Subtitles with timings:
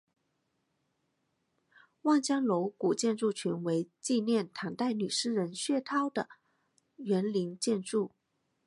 [2.01, 6.27] 望江楼古建筑群为纪念唐代女诗人薛涛的
[6.95, 8.11] 园林建筑。